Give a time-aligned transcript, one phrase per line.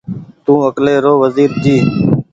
[0.43, 1.77] تو اڪلي رو وزير جي